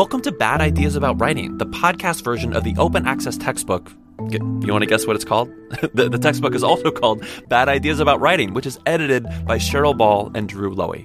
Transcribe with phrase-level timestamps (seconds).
[0.00, 3.92] Welcome to Bad Ideas About Writing, the podcast version of the open access textbook.
[4.30, 5.50] You want to guess what it's called?
[5.92, 9.94] the, the, textbook is also called Bad Ideas About Writing, which is edited by Cheryl
[9.94, 11.04] Ball and Drew Loewe.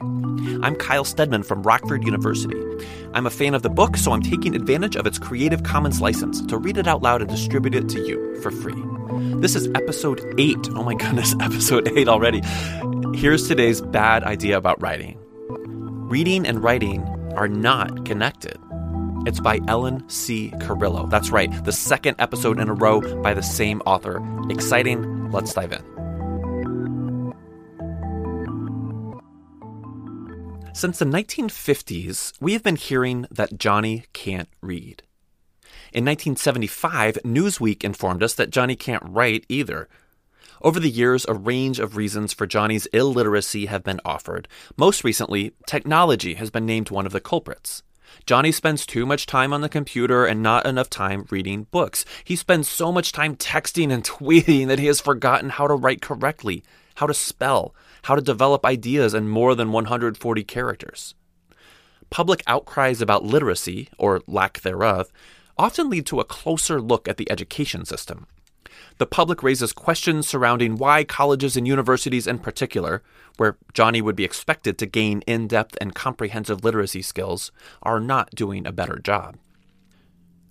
[0.63, 2.55] I'm Kyle Stedman from Rockford University.
[3.13, 6.41] I'm a fan of the book, so I'm taking advantage of its Creative Commons license
[6.46, 8.82] to read it out loud and distribute it to you for free.
[9.41, 10.70] This is episode 8.
[10.70, 12.41] Oh my goodness, episode 8 already.
[13.14, 15.19] Here's today's bad idea about writing
[16.07, 17.04] reading and writing
[17.36, 18.57] are not connected.
[19.25, 20.54] It's by Ellen C.
[20.60, 21.07] Carillo.
[21.07, 24.21] That's right, the second episode in a row by the same author.
[24.52, 25.32] Exciting.
[25.32, 25.96] Let's dive in.
[30.74, 35.02] Since the 1950s, we have been hearing that Johnny can't read.
[35.92, 39.89] In 1975, Newsweek informed us that Johnny can't write either.
[40.61, 44.47] Over the years, a range of reasons for Johnny's illiteracy have been offered.
[44.78, 47.81] Most recently, technology has been named one of the culprits.
[48.25, 52.05] Johnny spends too much time on the computer and not enough time reading books.
[52.23, 56.02] He spends so much time texting and tweeting that he has forgotten how to write
[56.02, 56.63] correctly,
[56.95, 61.16] how to spell, how to develop ideas in more than 140 characters.
[62.09, 65.11] Public outcries about literacy, or lack thereof,
[65.58, 68.27] often lead to a closer look at the education system
[68.97, 73.03] the public raises questions surrounding why colleges and universities in particular,
[73.37, 77.52] where Johnny would be expected to gain in depth and comprehensive literacy skills,
[77.83, 79.37] are not doing a better job.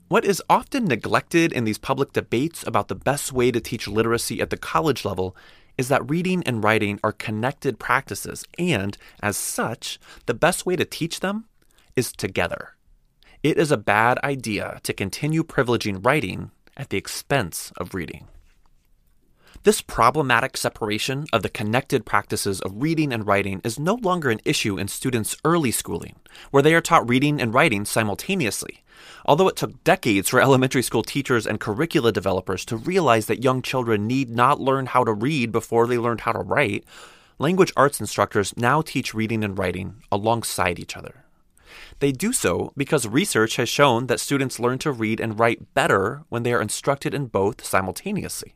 [0.09, 4.41] What is often neglected in these public debates about the best way to teach literacy
[4.41, 5.35] at the college level
[5.79, 10.85] is that reading and writing are connected practices, and as such, the best way to
[10.85, 11.47] teach them
[11.97, 12.77] is together.
[13.43, 18.29] It is a bad idea to continue privileging writing at the expense of reading.
[19.65, 24.43] This problematic separation of the connected practices of reading and writing is no longer an
[24.45, 26.17] issue in students' early schooling,
[26.51, 28.85] where they are taught reading and writing simultaneously.
[29.25, 33.63] Although it took decades for elementary school teachers and curricula developers to realize that young
[33.63, 36.85] children need not learn how to read before they learned how to write,
[37.39, 41.25] language arts instructors now teach reading and writing alongside each other.
[42.01, 46.25] They do so because research has shown that students learn to read and write better
[46.29, 48.53] when they are instructed in both simultaneously.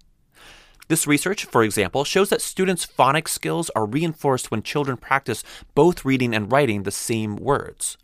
[0.89, 5.45] This research, for example, shows that students' phonics skills are reinforced when children practice
[5.75, 7.99] both reading and writing the same words.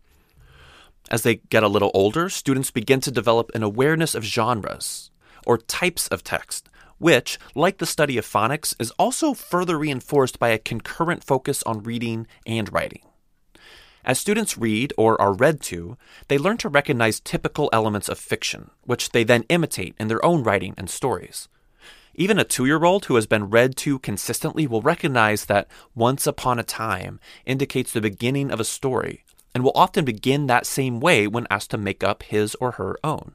[1.10, 5.10] As they get a little older, students begin to develop an awareness of genres,
[5.46, 6.68] or types of text,
[6.98, 11.82] which, like the study of phonics, is also further reinforced by a concurrent focus on
[11.82, 13.02] reading and writing.
[14.04, 15.96] As students read or are read to,
[16.28, 20.42] they learn to recognize typical elements of fiction, which they then imitate in their own
[20.42, 21.48] writing and stories.
[22.16, 26.26] Even a two year old who has been read to consistently will recognize that once
[26.26, 31.00] upon a time indicates the beginning of a story and will often begin that same
[31.00, 33.32] way when asked to make up his or her own.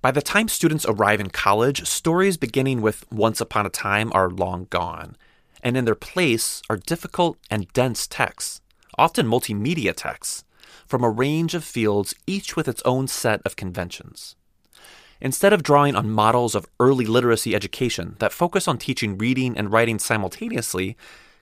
[0.00, 4.30] By the time students arrive in college, stories beginning with once upon a time are
[4.30, 5.16] long gone,
[5.62, 8.60] and in their place are difficult and dense texts,
[8.98, 10.44] often multimedia texts,
[10.86, 14.36] from a range of fields, each with its own set of conventions.
[15.20, 19.72] Instead of drawing on models of early literacy education that focus on teaching reading and
[19.72, 20.96] writing simultaneously,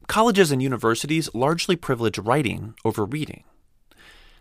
[0.07, 3.45] colleges and universities largely privilege writing over reading.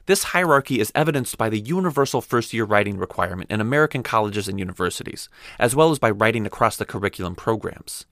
[0.05, 4.59] This hierarchy is evidenced by the universal first year writing requirement in American colleges and
[4.59, 8.05] universities, as well as by writing across the curriculum programs.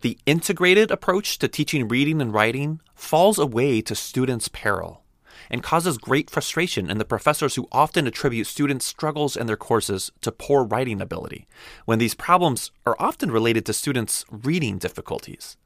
[0.00, 5.02] The integrated approach to teaching reading and writing falls away to students' peril
[5.50, 10.10] and causes great frustration in the professors who often attribute students' struggles in their courses
[10.20, 11.46] to poor writing ability,
[11.84, 15.56] when these problems are often related to students' reading difficulties.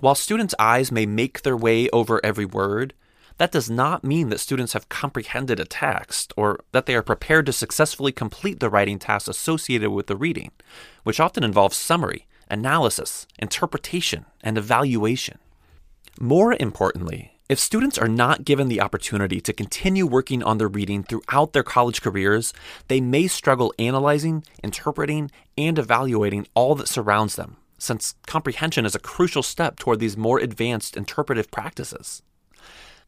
[0.00, 2.94] While students' eyes may make their way over every word,
[3.38, 7.46] that does not mean that students have comprehended a text or that they are prepared
[7.46, 10.50] to successfully complete the writing tasks associated with the reading,
[11.04, 15.38] which often involves summary, analysis, interpretation, and evaluation.
[16.20, 21.02] More importantly, if students are not given the opportunity to continue working on their reading
[21.02, 22.52] throughout their college careers,
[22.88, 29.00] they may struggle analyzing, interpreting, and evaluating all that surrounds them, since comprehension is a
[29.00, 32.22] crucial step toward these more advanced interpretive practices.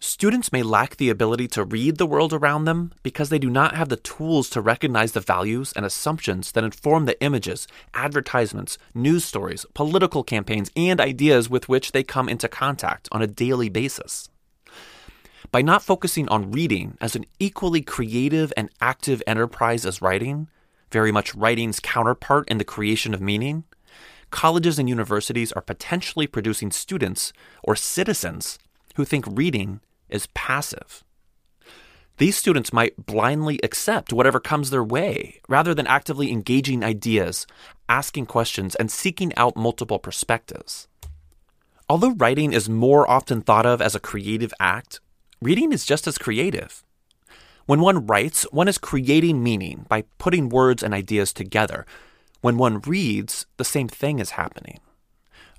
[0.03, 3.75] Students may lack the ability to read the world around them because they do not
[3.75, 9.27] have the tools to recognize the values and assumptions that inform the images, advertisements, news
[9.27, 14.31] stories, political campaigns, and ideas with which they come into contact on a daily basis.
[15.53, 20.49] By not focusing on reading as an equally creative and active enterprise as writing,
[20.91, 23.65] very much writing's counterpart in the creation of meaning,
[24.31, 28.59] colleges and universities are potentially producing students or citizens
[28.95, 31.03] who think reading is passive.
[32.19, 37.47] These students might blindly accept whatever comes their way rather than actively engaging ideas,
[37.89, 40.87] asking questions, and seeking out multiple perspectives.
[41.89, 45.01] Although writing is more often thought of as a creative act,
[45.41, 46.85] reading is just as creative.
[47.65, 51.87] When one writes, one is creating meaning by putting words and ideas together.
[52.43, 54.81] When one reads, the same thing is happening.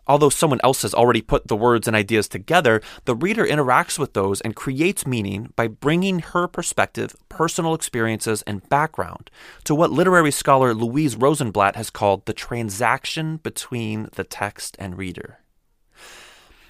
[0.07, 4.13] Although someone else has already put the words and ideas together, the reader interacts with
[4.13, 9.29] those and creates meaning by bringing her perspective, personal experiences, and background
[9.63, 15.39] to what literary scholar Louise Rosenblatt has called the transaction between the text and reader.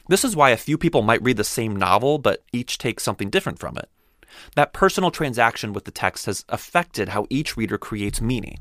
[0.07, 3.29] This is why a few people might read the same novel, but each takes something
[3.29, 3.89] different from it.
[4.55, 8.59] That personal transaction with the text has affected how each reader creates meaning.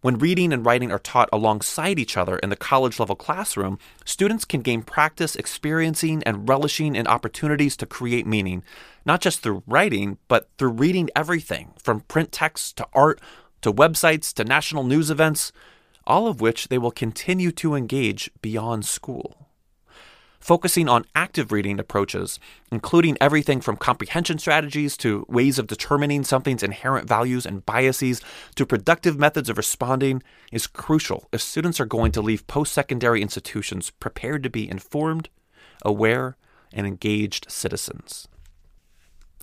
[0.00, 4.44] When reading and writing are taught alongside each other in the college level classroom, students
[4.44, 8.62] can gain practice experiencing and relishing in opportunities to create meaning,
[9.04, 13.20] not just through writing, but through reading everything from print texts to art
[13.62, 15.50] to websites to national news events,
[16.06, 19.47] all of which they will continue to engage beyond school
[20.40, 22.38] focusing on active reading approaches,
[22.70, 28.20] including everything from comprehension strategies to ways of determining something's inherent values and biases
[28.54, 33.22] to productive methods of responding, is crucial if students are going to leave post secondary
[33.22, 35.28] institutions prepared to be informed,
[35.84, 36.36] aware,
[36.72, 38.28] and engaged citizens.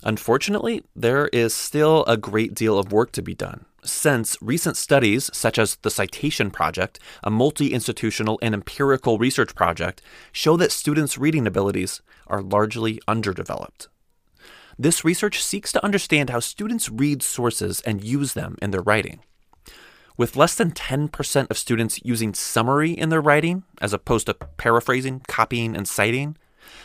[0.02, 5.30] Unfortunately, there is still a great deal of work to be done since recent studies,
[5.32, 10.02] such as the Citation Project, a multi institutional and empirical research project,
[10.32, 13.88] show that students' reading abilities are largely underdeveloped.
[14.78, 19.20] This research seeks to understand how students read sources and use them in their writing.
[20.18, 25.22] With less than 10% of students using summary in their writing, as opposed to paraphrasing,
[25.28, 26.36] copying, and citing,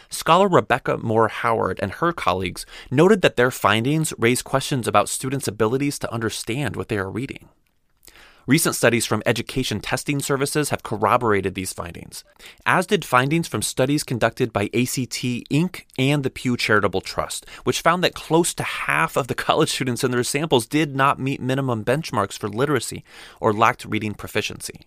[0.10, 5.48] Scholar Rebecca Moore Howard and her colleagues noted that their findings raise questions about students'
[5.48, 7.50] abilities to understand what they are reading.
[8.48, 12.24] Recent studies from education testing services have corroborated these findings,
[12.66, 15.84] as did findings from studies conducted by ACT Inc.
[16.00, 20.04] and the Pew Charitable Trust, which found that close to half of the college students
[20.04, 23.04] in their samples did not meet minimum benchmarks for literacy
[23.40, 24.82] or lacked reading proficiency.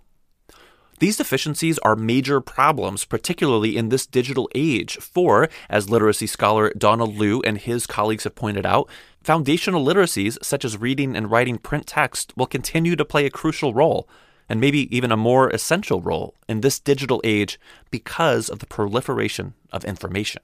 [1.00, 7.16] These deficiencies are major problems, particularly in this digital age, for, as literacy scholar Donald
[7.16, 8.88] Leu and his colleagues have pointed out,
[9.22, 13.74] foundational literacies such as reading and writing print text will continue to play a crucial
[13.74, 14.08] role,
[14.48, 17.58] and maybe even a more essential role, in this digital age
[17.90, 20.42] because of the proliferation of information.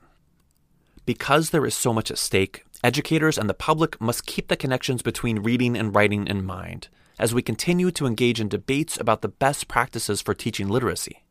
[1.06, 5.00] Because there is so much at stake, educators and the public must keep the connections
[5.00, 6.88] between reading and writing in mind
[7.20, 11.22] as we continue to engage in debates about the best practices for teaching literacy.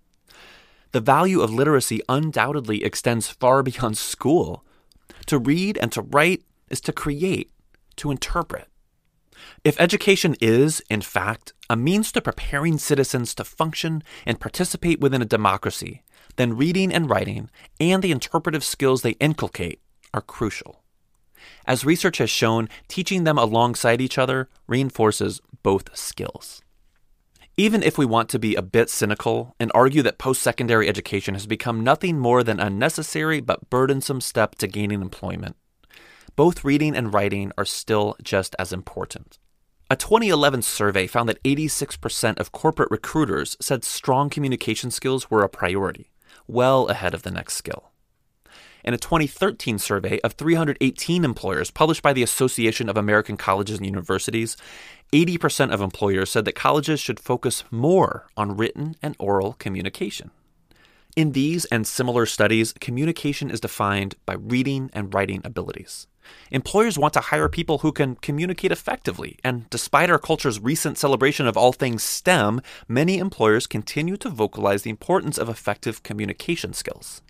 [0.91, 4.63] The value of literacy undoubtedly extends far beyond school.
[5.25, 7.51] To read and to write is to create,
[7.97, 8.67] to interpret.
[9.63, 15.21] If education is, in fact, a means to preparing citizens to function and participate within
[15.21, 16.03] a democracy,
[16.35, 17.49] then reading and writing
[17.79, 19.81] and the interpretive skills they inculcate
[20.13, 20.83] are crucial.
[21.65, 26.61] As research has shown, teaching them alongside each other reinforces both skills.
[27.57, 31.33] Even if we want to be a bit cynical and argue that post secondary education
[31.33, 35.57] has become nothing more than a necessary but burdensome step to gaining employment,
[36.37, 39.39] both reading and writing are still just as important.
[39.91, 45.49] A 2011 survey found that 86% of corporate recruiters said strong communication skills were a
[45.49, 46.11] priority,
[46.47, 47.88] well ahead of the next skill.
[48.83, 53.85] In a 2013 survey of 318 employers published by the Association of American Colleges and
[53.85, 54.55] Universities,
[55.11, 60.31] 80% of employers said that colleges should focus more on written and oral communication.
[61.15, 66.07] In these and similar studies, communication is defined by reading and writing abilities.
[66.51, 71.47] Employers want to hire people who can communicate effectively, and despite our culture's recent celebration
[71.47, 77.21] of all things STEM, many employers continue to vocalize the importance of effective communication skills.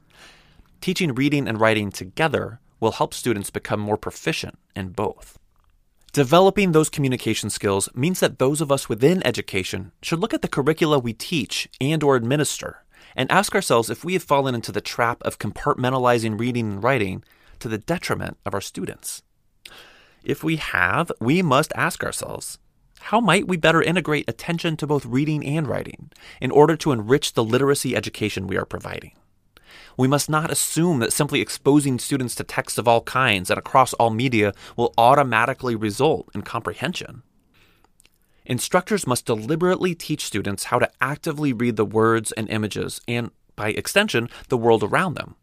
[0.81, 5.38] Teaching reading and writing together will help students become more proficient in both.
[6.13, 10.48] Developing those communication skills means that those of us within education should look at the
[10.48, 14.79] curricula we teach and or administer and ask ourselves if we have fallen into the
[14.79, 17.24] trap of compartmentalizing reading and writing
[17.59, 19.21] to the detriment of our students.
[20.24, 22.57] If we have, we must ask ourselves,
[23.01, 27.33] how might we better integrate attention to both reading and writing in order to enrich
[27.33, 29.12] the literacy education we are providing?
[29.97, 33.93] We must not assume that simply exposing students to texts of all kinds and across
[33.93, 37.23] all media will automatically result in comprehension.
[38.45, 43.69] Instructors must deliberately teach students how to actively read the words and images, and by
[43.69, 45.35] extension, the world around them.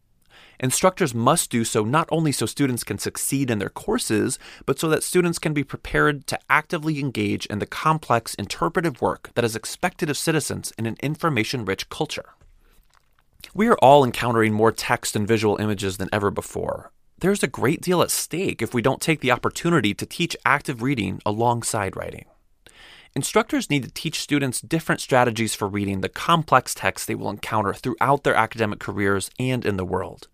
[0.59, 4.89] Instructors must do so not only so students can succeed in their courses, but so
[4.89, 9.55] that students can be prepared to actively engage in the complex interpretive work that is
[9.55, 12.31] expected of citizens in an information rich culture.
[13.55, 16.93] We are all encountering more text and visual images than ever before.
[17.19, 20.83] There's a great deal at stake if we don't take the opportunity to teach active
[20.83, 22.27] reading alongside writing.
[23.15, 27.73] Instructors need to teach students different strategies for reading the complex texts they will encounter
[27.73, 30.29] throughout their academic careers and in the world.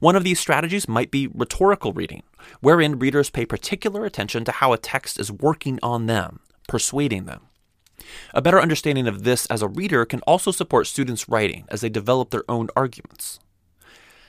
[0.00, 2.24] One of these strategies might be rhetorical reading,
[2.60, 7.48] wherein readers pay particular attention to how a text is working on them, persuading them.
[8.32, 11.88] A better understanding of this as a reader can also support students' writing as they
[11.88, 13.38] develop their own arguments.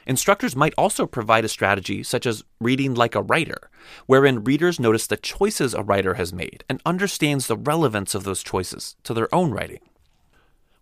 [0.07, 3.69] Instructors might also provide a strategy such as reading like a writer,
[4.05, 8.43] wherein readers notice the choices a writer has made and understands the relevance of those
[8.43, 9.79] choices to their own writing.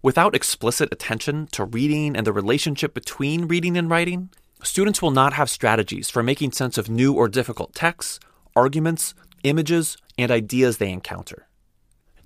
[0.02, 4.30] Without explicit attention to reading and the relationship between reading and writing,
[4.62, 8.20] students will not have strategies for making sense of new or difficult texts,
[8.58, 11.48] arguments, images, and ideas they encounter.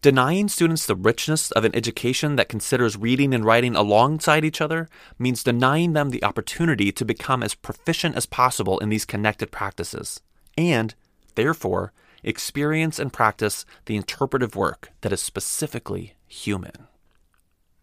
[0.01, 4.88] Denying students the richness of an education that considers reading and writing alongside each other
[5.18, 10.22] means denying them the opportunity to become as proficient as possible in these connected practices,
[10.56, 10.94] and,
[11.34, 16.88] therefore, experience and practice the interpretive work that is specifically human.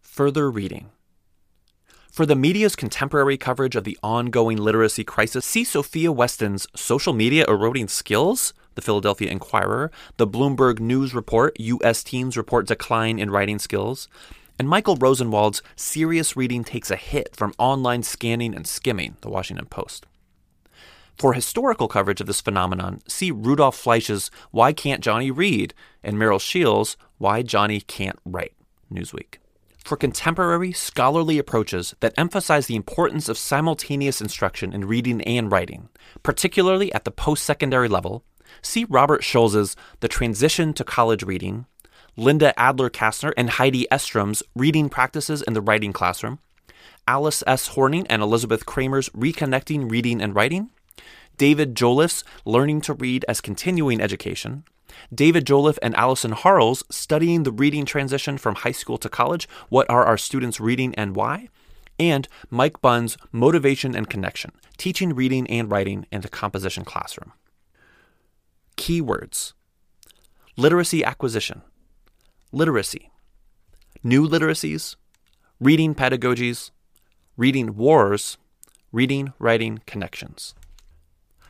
[0.01, 0.91] Further reading.
[2.09, 7.43] For the media's contemporary coverage of the ongoing literacy crisis, see Sophia Weston's Social Media
[7.45, 12.03] Eroding Skills, the Philadelphia Inquirer, the Bloomberg News Report, U.S.
[12.03, 14.07] Teens Report Decline in Writing Skills,
[14.59, 19.65] and Michael Rosenwald's Serious Reading Takes a Hit from Online Scanning and Skimming, the Washington
[19.65, 20.05] Post.
[21.17, 26.39] For historical coverage of this phenomenon, see Rudolf Flesch's Why Can't Johnny Read and Merrill
[26.39, 28.53] Sheils' Why Johnny Can't Write,
[28.93, 29.37] Newsweek
[29.85, 35.89] for contemporary scholarly approaches that emphasize the importance of simultaneous instruction in reading and writing,
[36.23, 38.23] particularly at the post secondary level,
[38.61, 41.65] see Robert Scholes's The Transition to College Reading,
[42.17, 46.39] Linda Adler Kassner and Heidi Estrem's Reading Practices in the Writing Classroom,
[47.07, 47.67] Alice S.
[47.69, 50.69] Horning and Elizabeth Kraemer's Reconnecting Reading and Writing,
[51.37, 54.63] David Jolliffe's Learning to Read as Continuing Education,
[55.13, 59.47] David Jolliffe and Allison Harl's studying the reading transition from high school to college.
[59.69, 61.49] What are our students reading and why?
[61.99, 67.33] And Mike Bunn's Motivation and Connection, teaching reading and writing in the composition classroom.
[68.77, 69.53] Keywords.
[70.57, 71.63] Literacy acquisition,
[72.51, 73.11] literacy,
[74.03, 74.95] new literacies,
[75.59, 76.71] reading pedagogies,
[77.35, 78.37] reading wars,
[78.91, 80.55] reading writing connections.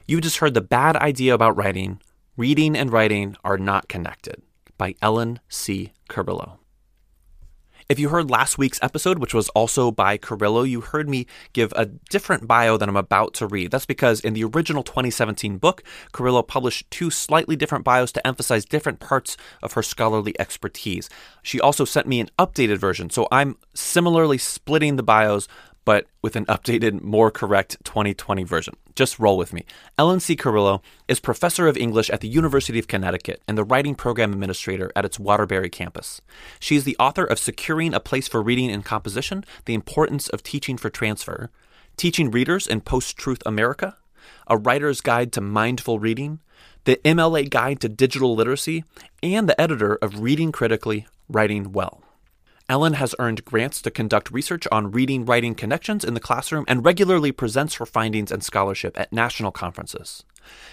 [0.07, 2.01] You just heard the bad idea about writing.
[2.37, 4.41] Reading and Writing Are Not Connected.
[4.77, 5.93] By Ellen C.
[6.09, 6.59] Carillo.
[7.87, 11.71] If you heard last week's episode, which was also by Carillo, you heard me give
[11.75, 13.69] a different bio than I'm about to read.
[13.69, 18.65] That's because in the original 2017 book, Carillo published two slightly different bios to emphasize
[18.65, 21.11] different parts of her scholarly expertise.
[21.43, 25.47] She also sent me an updated version, so I'm similarly splitting the bios
[25.85, 28.75] but with an updated, more correct 2020 version.
[28.95, 29.65] Just roll with me.
[29.97, 30.35] Ellen C.
[30.35, 34.91] Carillo is professor of English at the University of Connecticut and the writing program administrator
[34.95, 36.21] at its Waterbury campus.
[36.59, 40.43] She is the author of Securing a Place for Reading and Composition The Importance of
[40.43, 41.51] Teaching for Transfer,
[41.97, 43.95] Teaching Readers in Post Truth America,
[44.47, 46.39] A Writer's Guide to Mindful Reading,
[46.85, 48.83] the MLA Guide to Digital Literacy,
[49.21, 52.04] and the editor of Reading Critically, Writing Well.
[52.67, 56.83] Ellen has earned grants to conduct research on reading writing connections in the classroom and
[56.83, 60.23] regularly presents her findings and scholarship at national conferences.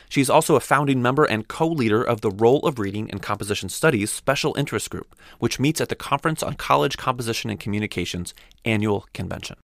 [0.08, 3.68] She's also a founding member and co leader of the Role of Reading and Composition
[3.68, 8.32] Studies Special Interest Group, which meets at the Conference on College Composition and Communications
[8.64, 9.56] annual convention.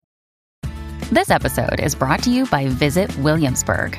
[1.10, 3.98] This episode is brought to you by Visit Williamsburg.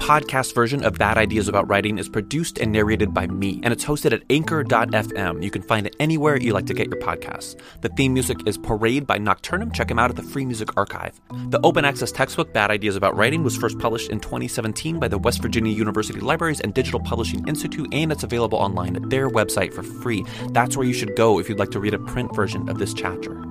[0.00, 3.84] podcast version of Bad Ideas About Writing is produced and narrated by me, and it's
[3.84, 5.42] hosted at anchor.fm.
[5.42, 7.60] You can find it anywhere you like to get your podcasts.
[7.82, 9.72] The theme music is Parade by Nocturnum.
[9.74, 11.20] Check them out at the Free Music Archive.
[11.50, 15.18] The open access textbook, Bad Ideas About Writing, was first published in 2017 by the
[15.18, 19.72] West Virginia University Libraries and Digital Publishing Institute, and it's available online at their website
[19.74, 20.24] for free.
[20.52, 22.94] That's where you should go if you'd like to read a print version of this
[22.94, 23.49] chapter.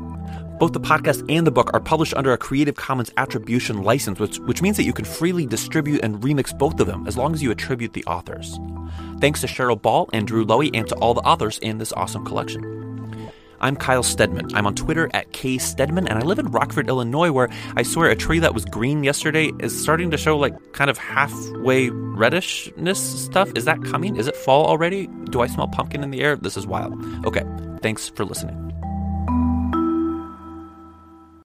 [0.60, 4.40] Both the podcast and the book are published under a Creative Commons Attribution license, which,
[4.40, 7.42] which means that you can freely distribute and remix both of them as long as
[7.42, 8.60] you attribute the authors.
[9.22, 12.26] Thanks to Cheryl Ball and Drew Loewe and to all the authors in this awesome
[12.26, 13.32] collection.
[13.62, 14.54] I'm Kyle Stedman.
[14.54, 18.16] I'm on Twitter at kstedman, and I live in Rockford, Illinois, where I swear a
[18.16, 23.50] tree that was green yesterday is starting to show like kind of halfway reddishness stuff.
[23.56, 24.18] Is that coming?
[24.18, 25.08] Is it fall already?
[25.30, 26.36] Do I smell pumpkin in the air?
[26.36, 26.94] This is wild.
[27.26, 27.44] Okay,
[27.82, 28.70] thanks for listening.